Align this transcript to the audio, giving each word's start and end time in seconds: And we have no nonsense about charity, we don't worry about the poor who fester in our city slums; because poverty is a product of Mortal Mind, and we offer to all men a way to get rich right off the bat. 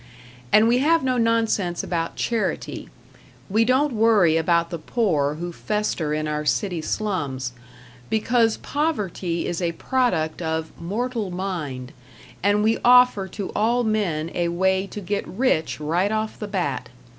And 0.51 0.67
we 0.67 0.79
have 0.79 1.03
no 1.03 1.19
nonsense 1.19 1.83
about 1.83 2.15
charity, 2.15 2.89
we 3.51 3.63
don't 3.63 3.93
worry 3.93 4.35
about 4.35 4.71
the 4.71 4.79
poor 4.79 5.35
who 5.35 5.53
fester 5.53 6.11
in 6.11 6.27
our 6.27 6.43
city 6.43 6.81
slums; 6.81 7.53
because 8.09 8.57
poverty 8.57 9.45
is 9.45 9.61
a 9.61 9.73
product 9.73 10.41
of 10.41 10.71
Mortal 10.81 11.29
Mind, 11.29 11.93
and 12.41 12.63
we 12.63 12.79
offer 12.83 13.27
to 13.27 13.51
all 13.55 13.83
men 13.83 14.31
a 14.33 14.47
way 14.47 14.87
to 14.87 15.01
get 15.01 15.27
rich 15.27 15.79
right 15.79 16.11
off 16.11 16.39
the 16.39 16.47
bat. 16.47 16.89